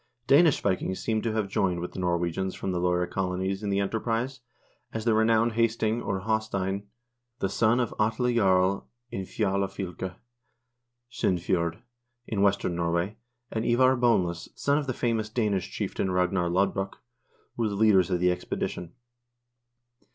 [0.25, 3.79] Danish Vikings seem to have joined with the Norwegians from the Loire colonies in the
[3.79, 4.39] enterprise,
[4.91, 6.87] as the renowned Hasting, or Haastein,
[7.37, 10.15] the son of Atle Jarl in Fjalafylke
[11.11, 11.83] (S0ndfjord),
[12.25, 13.15] in western Norway,
[13.51, 16.95] and Ivar Boneless, son of the famous Danish chieftain Ragnar Lodbrok,
[17.55, 18.93] were the leaders of the expedition.